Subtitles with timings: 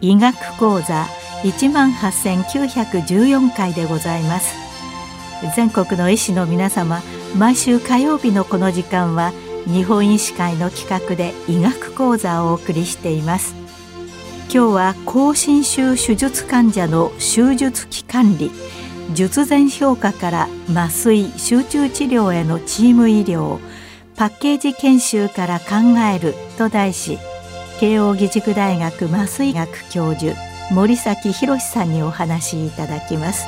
[0.00, 1.06] 医学講座
[1.42, 4.54] 一万八千九百十四回でございます。
[5.54, 7.02] 全国の医師の皆様
[7.36, 9.32] 毎週火曜日のこの時間は
[9.66, 13.54] 日本医師会の企画で医学講座をお送りしています。
[14.48, 18.52] 今日は高侵襲手術患者の手術期管理
[19.12, 23.58] 術前評価から麻酔集中治療へのチーム医療
[24.16, 27.18] パッケージ研修から考えると題し
[27.80, 30.34] 慶應義塾大学麻酔学教授
[30.70, 33.44] 森崎博さんにお話しいただきます。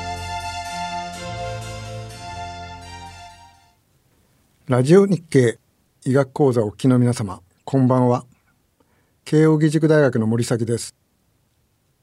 [4.67, 5.58] ラジオ日経
[6.05, 8.23] 医学講座お聞きの皆様こんばんは。
[9.25, 10.95] 慶應義塾大学の森崎です。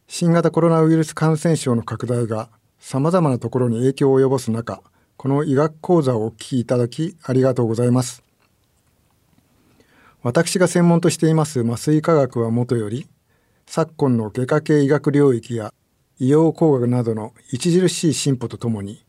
[0.06, 4.83] 新型コロナウイルス感染症の拡大がさまざまなところに影響を及ぼす中
[5.17, 8.22] この医学講座をお聞きいただきありがとうございます。
[10.22, 13.08] 私が専門としています麻酔科学はもとより
[13.64, 15.72] 昨今の外科系医学領域や
[16.19, 19.06] 医療工学などの著しい進歩とともに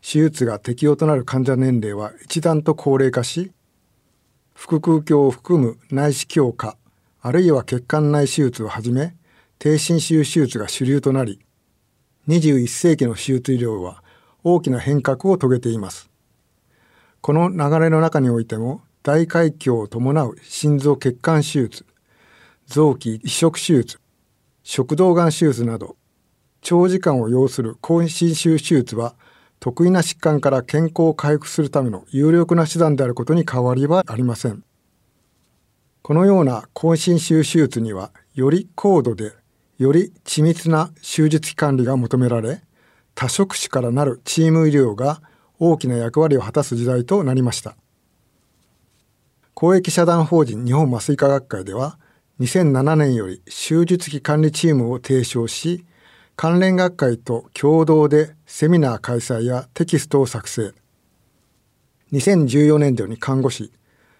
[0.00, 3.50] 手術が適用となる患者年齢は一段と高齢化し
[4.60, 6.76] 腹腔鏡を含む内視鏡下
[7.22, 9.14] あるいは血管内手術をはじめ
[9.60, 11.38] 低侵襲手術が主流となり
[12.26, 14.02] 21世紀の手術医療は
[14.42, 16.10] 大きな変革を遂げています。
[17.20, 21.86] この流れの中においても大海峡を伴う心臓血管手術
[22.66, 24.00] 臓器移植手術
[24.64, 25.94] 食道がん手術など
[26.62, 29.14] 長時間を要する高侵襲手術は
[29.60, 34.62] 得意な疾患から健康を回復するための有力な手段であることに変わりはありません。
[36.02, 39.32] このような高侵襲手術にはより高度で
[39.78, 42.62] より緻密な手術管理が求められ
[43.14, 45.20] 多職種からなるチーム医療が
[45.58, 47.76] 大きな役割を果たす時代となりました。
[49.54, 51.98] 公益社団法人日本麻酔科学会では
[52.38, 55.84] 2007年より手術期管理チームを提唱し
[56.40, 60.72] 関連学会と共同でセミナー開催やテキストを作成。
[62.12, 63.72] 2014年度に看護師。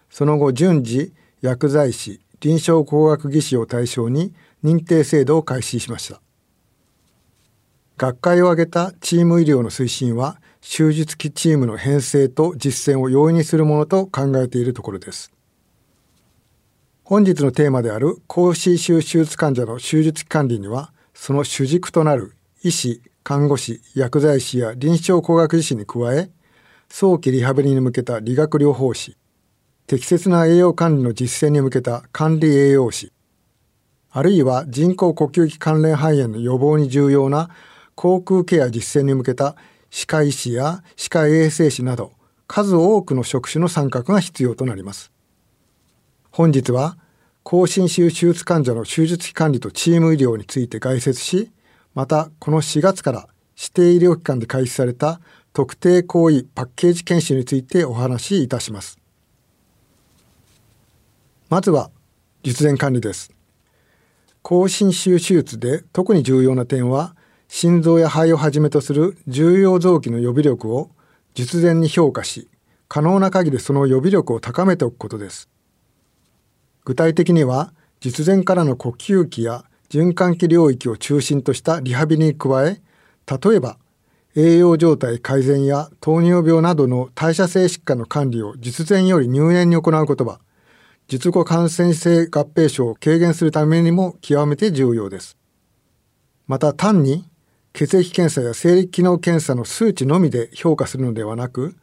[0.09, 4.33] その後順次薬剤師臨床工学技師を対象に
[4.65, 6.19] 認定制度を開始しました。
[7.97, 15.31] 学会を挙げたチーム医療の推進は手術期チームの編成と実践を容易にするものと考えているところです。
[17.05, 20.91] 本日のテーマである高侵襲手術患者の手術管理には
[21.21, 22.31] その主軸となる
[22.63, 26.29] 医師看護師薬剤師や臨床工学技師に加え
[26.87, 29.17] 早期リハビリに向けた理学療法士
[29.85, 33.11] 適切な栄養管理の実践に向けた管理栄養士
[34.11, 37.49] あるいは人工呼吸器関連肺炎の予防に重要な
[37.95, 39.57] 口腔ケア実践に向けた
[39.89, 42.13] 歯科医師や歯科衛生士など
[42.47, 45.11] 数多くの職種の参画が必要となります。
[46.31, 46.97] 本日は
[47.43, 51.51] 高侵襲手術患者の手術期管理とチーム医療について概説し、
[51.95, 53.27] またこの4月から
[53.57, 55.19] 指定医療機関で開始された
[55.53, 58.99] 特定行為パッケージ研修についてお話しいたします。
[61.49, 61.89] まずは
[62.43, 63.31] 術前管理です。
[64.41, 67.15] 高侵襲手術で特に重要な点は
[67.47, 70.91] 心臓や肺をはじめとする重要臓器の予備力を
[71.33, 72.47] 術前に評価し
[72.87, 75.49] 可能な限りその予備力を高めておくことです
[76.89, 82.81] 具体的には術前からの呼吸器や循環器領域を中心としたリハビリに加え
[83.27, 83.77] 例えば
[84.35, 90.39] 栄養状態改善や糖尿病などの代謝性疾患の管理を術前より入念に行うことは
[91.07, 95.37] 術後感染性合併症を軽減するためにも極めて重要です。
[96.47, 97.29] また単に
[97.73, 101.75] 血液検査や生理機能検査の数値のみで評価するのではなく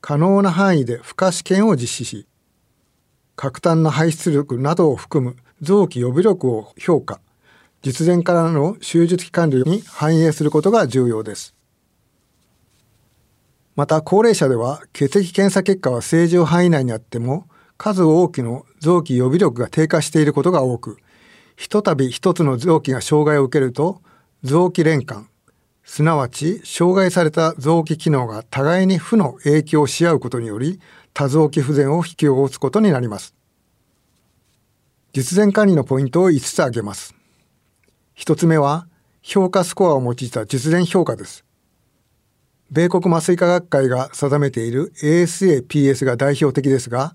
[0.00, 2.28] 可能な範囲で負荷試験を実施し
[3.42, 7.20] 核炭の排出力などを含む臓器予備力を評価。
[7.82, 11.52] 術前からの手術期管理に反映することが重要です。
[13.74, 17.48] また高齢者では血液検査結果は正常範囲内にあっても
[17.78, 20.98] 数多くの臓器予備力が低下していることが多く
[21.56, 24.02] ひとたび一つの臓器が障害を受けると
[24.44, 25.28] 臓器連関
[25.94, 30.80] すなわち障害された臓器機能が互いに負の影響し合うことにより
[31.12, 33.34] 多臓器不全を引き起こすことになります。
[35.12, 37.14] 術前管理のポイントを5つ挙げます。
[38.16, 38.86] 1つ目は
[39.20, 41.44] 評価スコアを用いた術前評価です。
[42.70, 47.14] 米国麻酔科学会が定めている ASA-PS が代表的ですが、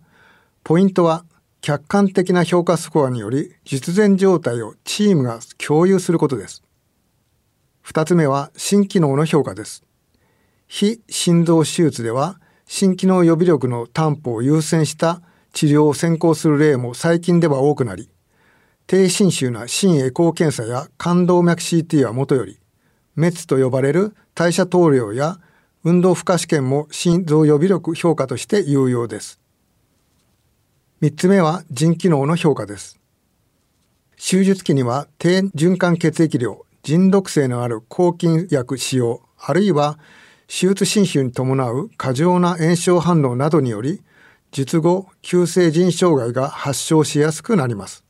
[0.63, 1.25] ポイントは
[1.61, 6.61] 客観的な評価スコアにより実前状態をチームが共有することです。
[7.87, 9.81] 二つ目は新機能の評価です。
[10.67, 15.21] 非心臓手術では心機能予備力の担保を優先した
[15.53, 18.09] 治療を先行する例も最近では多くなり、
[18.87, 22.59] 低侵襲な心エコー検査や冠動脈 CT はもとより、
[23.15, 25.39] メツと呼ばれる代謝投量や
[25.85, 29.39] 運動負荷試験も心臓予備力評価として有用です。
[31.01, 32.99] 3つ目は腎機能の評価です。
[34.17, 39.99] 手術期には低循環血液量、腎毒性のある抗菌薬使用、あるいは
[40.47, 44.01] 手術侵襲に伴う過剰な炎症反応などにより、
[44.53, 48.05] 術後、急性腎障害が発症しやすくなります。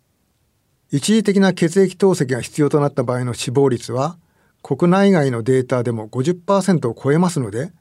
[0.92, 4.20] 一時的な血液透析が必要となった場合の死亡率は、
[4.62, 7.72] 国内外のデータでも50%を超えますので、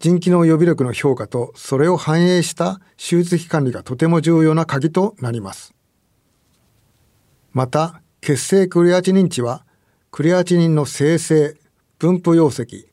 [0.00, 5.76] 腎機能予備力の評価とそれを反映した手術費管理がとても重要な鍵となります。
[7.52, 9.64] また、血清クレアチニン値は、
[10.18, 11.56] クレアチニンの生成、
[12.00, 12.88] 分布容積、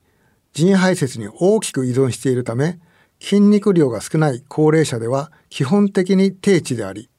[0.53, 2.79] 腎排泄に大きく依存しているため、
[3.19, 7.09] 筋肉量が少ない高齢者では基本的に低値であり、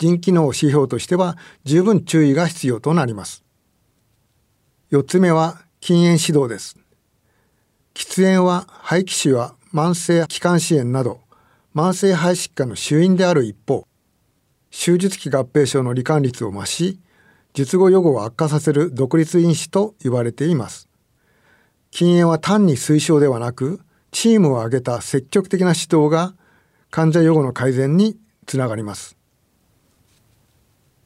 [0.00, 3.44] 腎機能指標としては十分注意が必要となります。
[4.90, 6.76] 4つ目は禁煙指導です。
[7.94, 11.20] 喫煙は肺気腫や慢性気管支炎など
[11.76, 13.86] 慢性肺疾患の主因である一方
[14.72, 16.98] 手術期合併症の罹患率を増し
[17.54, 20.88] 術後予後を悪化させる独立因子と言われています。
[21.92, 23.80] 禁煙は単に推奨ではなく
[24.10, 26.34] チームを挙げた積極的な指導が
[26.90, 28.16] 患者予後の改善に
[28.46, 29.16] つながります。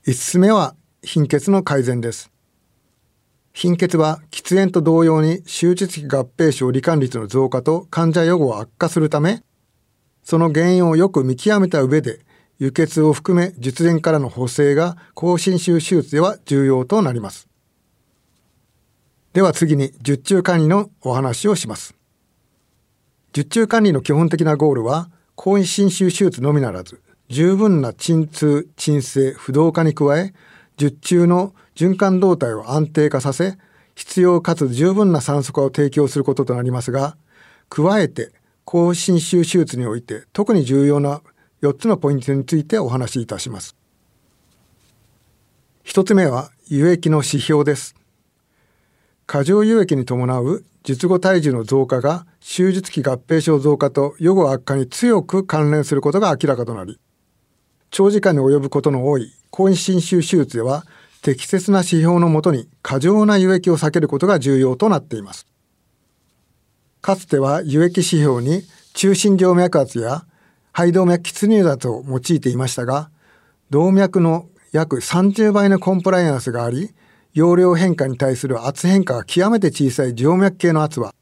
[0.07, 2.31] 5つ目は貧血の改善です。
[3.53, 9.43] 貧血は喫煙と同様に手術期合併症罹患率の増加と患者予後を悪化するため、
[10.23, 12.21] その原因をよく見極めた上で、
[12.59, 17.49] 輸血を含め術前からの補正が高侵襲手術では重要となります。
[19.33, 21.95] では次に術中管理のお話をします。
[23.33, 30.35] 術中管理の基本的なゴールは、高侵襲手術のみならず、十分な鎮痛、鎮静、不動化に加え、
[30.77, 33.57] 術中の循環動態を安定化させ、
[33.95, 37.17] 必要かつ十分な酸素化を提供することとなりますが、
[37.69, 38.33] 加えて、
[38.65, 41.23] 高侵襲手術において特に重要な
[41.63, 43.77] 4つのポイントについてお話しいたします。
[45.85, 47.95] 1つ目は、輸液の指標です。
[49.27, 56.99] 過剰輸液に伴う術後体重の増加が手術期合併症増加と予後悪化に強く関連することが明らかとなり、
[57.91, 60.85] 長時間に及ぶことの多い高侵襲手術では
[61.21, 65.47] 適切な指標のもとに過剰な輸液を避けることが重要となっています。
[67.01, 68.63] かつては輸液指標に
[68.95, 70.25] 中心静脈圧や
[70.79, 73.11] 肺動脈血入圧を用いていましたが、
[73.69, 76.95] 動脈の約30倍のコンプライアンスがあり、
[77.35, 81.13] 容量変化に対する圧変化が極めて小さい静脈系の圧は、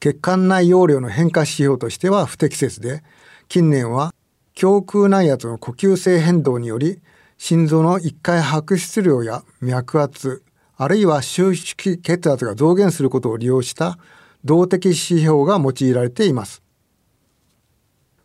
[0.00, 3.04] 血管内容量の変化指標としては不適切で、
[3.46, 4.12] 近年は
[4.60, 7.00] 胸腔内圧の呼吸性変動により
[7.38, 10.42] 心臓の一回白質量や脈圧、
[10.76, 13.96] あるいは収縮血圧が増減することを利用した
[14.44, 16.65] 動的指標が用いられています。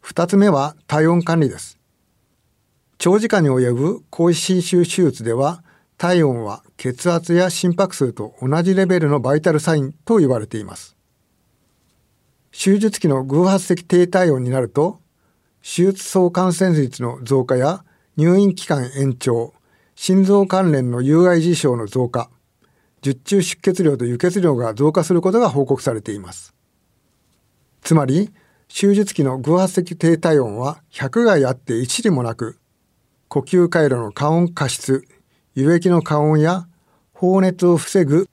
[0.02, 1.80] 二つ目は体温管理です。
[2.98, 5.64] 長時間に及ぶ高侵襲手術では
[5.98, 10.98] 体温は血圧や心拍数と同じレベルのバイタルサインと言われています。
[12.52, 15.00] 手術期の偶発的低体温になると
[15.62, 17.86] 手術総感染率の増加や
[18.18, 19.54] 入院期間延長、
[19.96, 22.30] 心臓関連の有害事象の増加、
[23.02, 26.54] 術中出血量と輸血量が増加することが報告されています。
[27.82, 28.32] つまり、
[28.74, 32.58] 手術期の偶発的低体温は100害あって1里もなく、
[33.28, 35.06] 呼吸回路の過温過失、
[35.56, 36.68] 輸液の過温や
[37.14, 38.30] 放熱を防ぐ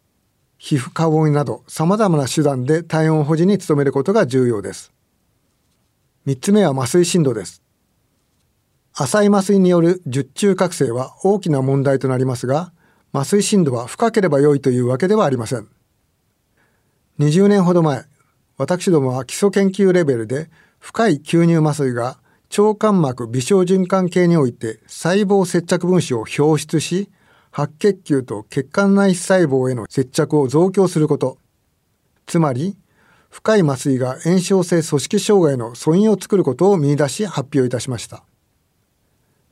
[0.56, 4.92] 皮膚過温など様々な手段で体温保持に努めることが重要です。
[6.26, 7.62] 3つ目は麻酔深度です。
[8.94, 12.72] 浅い麻酔による術中覚醒は大きな問題となりますが、
[13.12, 15.68] 麻酔深度は深ければ良いというわけではありません。
[17.18, 18.04] 20年ほど前、
[18.58, 20.50] 私どもは基礎研究レベルで
[20.80, 22.18] 深い吸入麻酔が
[22.58, 27.08] 腸間膜微小循環系において細胞接着分子を表出し、
[27.52, 31.38] 白血球と血管内細胞への接着を増強すること。
[32.26, 32.76] つまり、
[33.30, 38.24] 深い麻酔が炎症性組織障害の素因を作ることを見出し発表いたしました。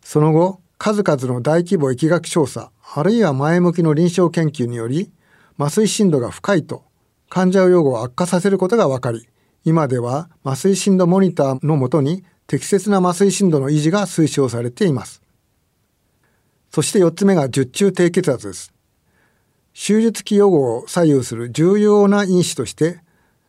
[0.02, 5.12] その後、数々の大規模疫学調査、あるいは前向きの臨床研究により、
[5.58, 6.85] 麻酔深度が深いと
[7.28, 9.28] 患者用語を悪化させることが分かり、
[9.64, 15.22] 今では麻酔深度モニターのもとに適切な麻酔深度の維持が推奨されています。
[16.70, 18.72] そして4つ目が術中低血圧です。
[19.74, 23.00] 手術期予後を左右する重要な因子として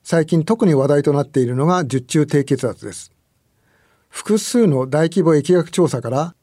[0.03, 3.11] 最近特に話題となっているのが術中低血圧です。
[4.09, 6.35] 複数の大規模疫学調査から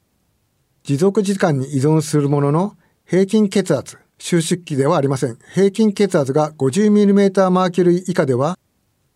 [0.83, 5.37] 持続時間に依存するものの平均血圧、収縮期ではありません。
[5.53, 8.57] 平均血圧が 50mm マーキュリー以下では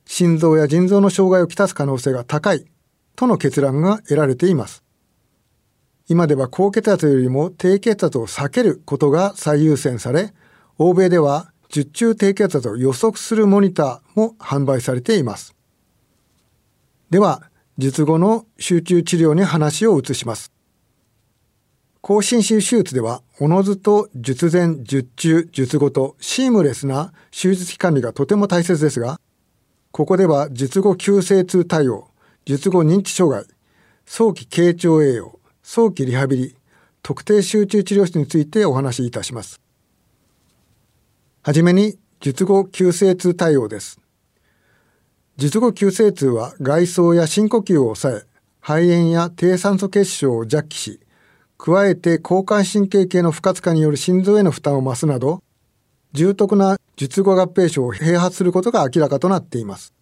[0.06, 2.66] 心臓や腎臓の障害をきたす可能性が高い
[3.16, 4.84] との結論が得られています。
[6.08, 10.34] 今では高血圧よりも低血圧を避けることが最優先され、
[10.80, 15.56] 欧米では術中低血圧を予測するモニターも販売されています。
[17.12, 17.44] では、
[17.78, 20.52] 術後の集中治療に話を移します。
[22.02, 29.20] 高心臭手術では、おのずと術前、術中、術後とシームレスな手術期管理がとても大切ですが、
[29.92, 32.08] ここでは術後急性痛対応、
[32.46, 33.46] 術後認知障害、
[34.06, 36.56] 早期傾聴栄養、早期リハビリ、
[37.04, 39.60] 特定集中治療室についてお話しいたします。
[41.42, 44.00] はじめに、術後急性痛対応です。
[45.36, 48.24] 術後急性痛は外装や深呼吸を抑え、
[48.62, 51.02] 肺炎や低酸素血症を弱気し、
[51.62, 55.44] 加えて交感神経系の不活化による心臓への負担を増すなど、
[56.14, 59.94] 重篤な術後合併症を併発することが明らかとなっています。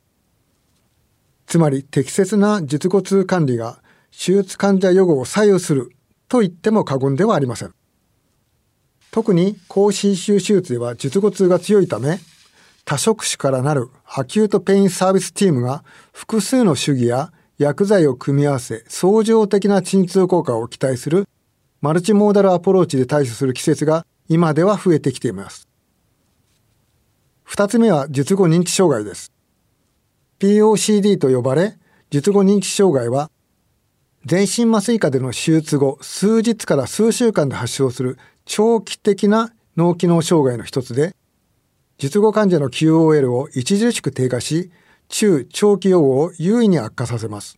[1.47, 3.79] つまり適切な術後痛管理が
[4.11, 5.89] 手術患者予後を左右する
[6.29, 7.73] と言っても過言ではありません。
[9.09, 12.19] 特に高侵襲手術では術後痛が強いため、
[12.85, 15.83] 多職種からなる acute pain service team が
[16.13, 21.27] 複数の手技や薬剤を組み合わせ相乗的な鎮痛効果を期待する
[21.87, 25.69] multimodal approach で対処する施設が今では増えてきています。
[27.45, 29.31] 二つ目は術後認知障害です。
[30.39, 31.77] POCD と呼ばれ、
[32.09, 33.31] 術後認知障害は
[34.25, 41.15] 全身麻酔下での手術後数日から数週間で発症する長期的な脳機能障害の一つで、
[41.99, 44.71] 術後患者の QOL を著しく低下し、
[45.07, 47.57] 中長期予後を優位に悪化させます。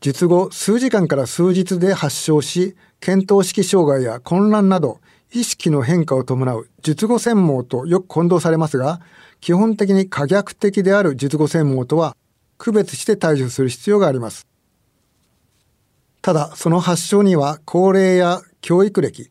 [0.00, 5.00] 術後数時間から数日で発症し、検討式障害や混乱など
[5.32, 9.00] 意識の変化を伴う術後専門とよく混同されますが、
[9.40, 12.16] 基本的に可逆的である術後専門とは
[12.56, 14.46] 区別して対処する必要があります。
[16.22, 19.30] ただ、その発症には高齢や教育歴、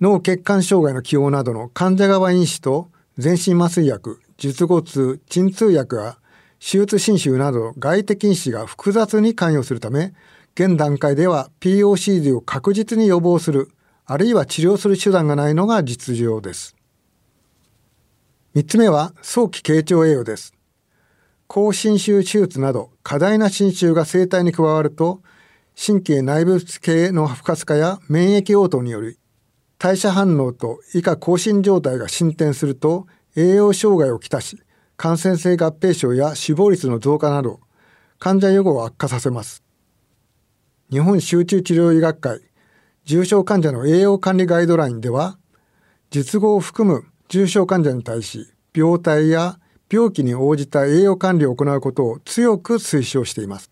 [0.00, 6.16] 脳血管障害の起用などの患者側因子と全身麻酔薬、術後痛、鎮痛薬や
[6.60, 10.12] 手術侵襲など外的因子が複雑に関与するため、
[10.54, 13.70] 現段階では POCD を確実に予防する、
[14.04, 16.76] あるいは治療する手段がないのが実情です。
[18.54, 20.54] 三つ目は早期傾聴栄養です。
[21.52, 25.20] 高侵襲手術など過大な侵襲が生体に加わると
[25.74, 29.18] 神経内部系の不活化や免疫応答により
[29.76, 34.62] 代謝反応と以下更新状態が進展すると栄養障害をきたし
[35.00, 37.60] 感染性合併症や死亡率の増加など
[38.18, 39.62] 患者予後を悪化させます。
[40.90, 42.42] 日本集中治療医学会
[43.06, 45.38] 重症患者の栄養管理ガイドラインでは
[46.10, 49.58] 術後を含む重症患者に対し病態や
[49.90, 53.70] 病気に応じた栄養管理を行うことを強く推奨しています。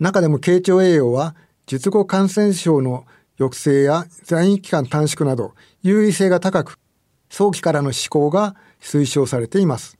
[0.00, 1.36] 中でも経腸栄養は
[1.66, 3.06] 術後感染症の
[3.38, 6.80] 抑制や在院期間短縮など優位性が高く
[7.28, 9.98] 早期からの施行が推奨されています。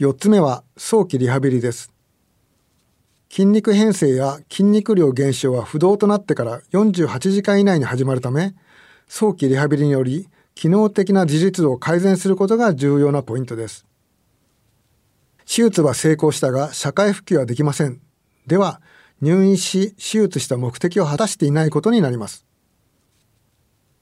[0.00, 1.92] 4つ目は早期リハビリです。
[3.30, 8.54] 筋肉変性や筋肉量減少は不動となってから48時間以内に始まるため
[9.08, 13.86] 早期リハビリにより機能的な自立度を改善することが重要なポイントです。
[15.46, 18.00] 手術は成功したが社会復帰はできません。
[18.46, 18.80] では
[19.20, 22.46] 入院し手術した目的を果たしていないことになります。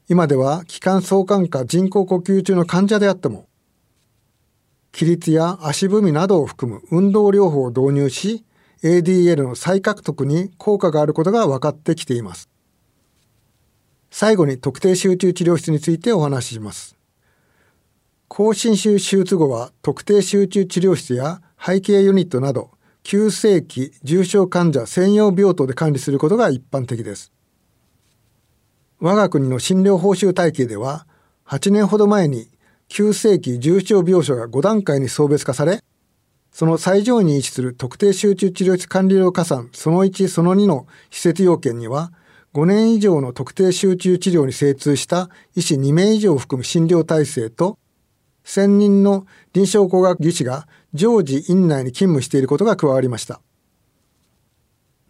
[0.08, 3.46] 今では気管相関下人工呼吸中の患者であっても
[4.92, 8.44] 起立や足踏みなどを含む運動療法を導入し
[8.82, 12.48] ADL の再獲得に効果があることが分かってきています。
[14.10, 16.96] 最後に特定集中治療室についてお話しします。
[18.28, 22.70] 高侵襲手術後は特定集中治療室や背景ユニットなど
[23.02, 27.32] 急性期重症患者専用病棟で管理することが一般的です。
[29.04, 31.08] 我が国の診療報酬体系では、
[31.48, 32.46] 8年ほど前に
[32.86, 35.82] 急性期重症病床が5段階に送別化され、
[36.52, 42.12] その最上位に位置する特定集中治療室管理料加算その1その2の施設要件には、
[42.54, 47.78] 5年以上の特定集中治療に精通した医師2名以上を含む診療体制と、
[48.44, 53.40] 専任の臨床工学技師が常時院内に勤務していることが加わりました。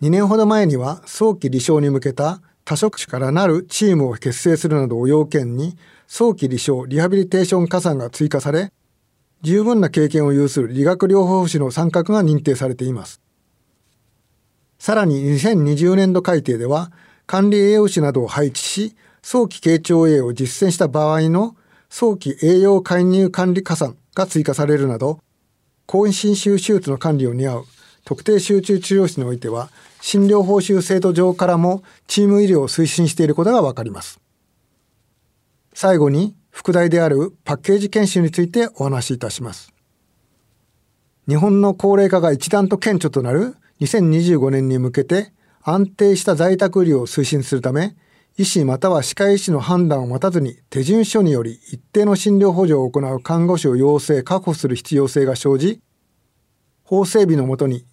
[0.01, 5.77] 2年ほど前には早期離床に向けた多職種からなるチームを結成するなどを要件に
[6.07, 8.73] 早期離床リハビリテーション加算が追加され
[9.43, 13.21] 十分な経験を有する理学療法士の参画が認定されています。
[14.79, 16.93] さらに2020年度改定では
[17.27, 21.57] 管理栄養士などを配置し早期傾聴栄養を実践した場合の
[21.89, 25.21] 早期栄養介入管理加算が追加されるなど
[25.87, 27.65] 高侵襲手術の管理を担う
[28.05, 29.71] 特定集中治療室においては
[30.03, 34.21] 診療報酬制度上からもチーム医療を推進していることがわかります。
[35.75, 39.73] 最後に副題であるパッケージ研修についてお話しいたします。
[41.29, 45.33] 日本の高齢化が一段と顕著となる2025年に向けて
[45.63, 47.95] 安定した在宅医療を推進するため、
[48.37, 55.81] 医師または歯科医師の判断を待たずに手順書により一定の診療補助を行う看護師を養成確保する必要性が生じ、
[56.83, 57.87] 法整備のもとに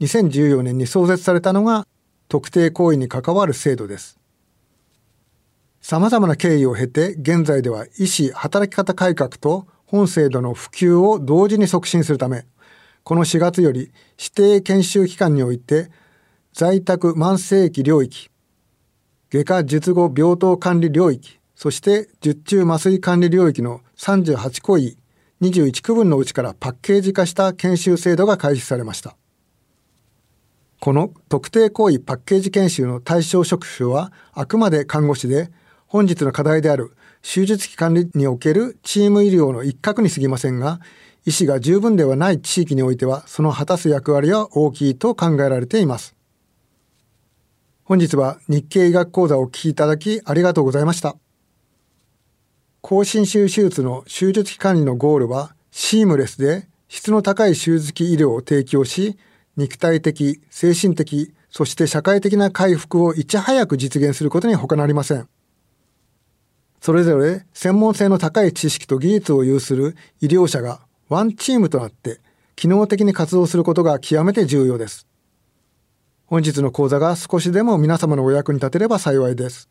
[0.00, 1.86] 2014年に創設されたのが
[2.28, 4.18] 特定行為に関わる制度です。
[5.80, 12.44] 様々な経緯を経て現在では医師働き方改革と本制度の普及を同時に促進するため、
[13.04, 15.90] この4月より指定研修機関において
[16.52, 18.30] 在宅慢性期領域、
[19.30, 24.96] 外科術後病棟管理領域、そして術中麻酔管理領域の38個位
[25.40, 29.16] 21区分のうちからパッケージ化した研修制度が開始されました。
[30.80, 35.50] この特定行為パッケージ研修の対象職種はあくまで看護師で
[35.86, 40.80] 本日の課題である手術期管理におけるチーム医療の一角に過ぎませんが
[41.24, 46.14] 医師が十分ではない地域においてはその果たす役割は大きいと考えられています。
[47.82, 51.16] 本日は日経医学講座をお聞きいただきありがとうございました。
[52.80, 59.18] 高侵襲手術の手術期管理のゴールはシームレスで質の高い手術期医療を提供し
[59.56, 65.28] 肉体的、精神的、そして社会的な回復をいち早く実現することに他なりません。
[66.80, 72.20] それぞれ専門性の高い知識と技術を有する医療者がワンチームとなって
[72.54, 75.06] 機能的に活動することが極めて重要です。
[76.26, 79.68] 本日の講座が少しでも皆様のお役に立てれば幸いです。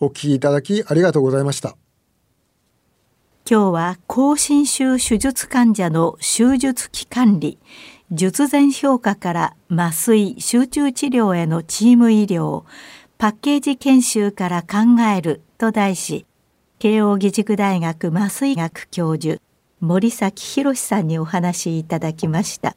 [0.00, 1.76] お聞きいただきありがとうございました。
[3.50, 7.58] 今日は高侵襲手術患者の手術期管理
[8.10, 12.64] 術前評価から麻酔集中治療へのチーム医療
[13.18, 16.24] パッケージ研修から考えると題し
[16.78, 19.42] 慶應義塾大学麻酔学教授
[19.80, 22.76] 森崎博さんにお話いただきました。